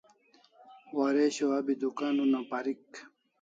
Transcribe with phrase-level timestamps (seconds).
[0.97, 2.83] Waresho abi dukan una parik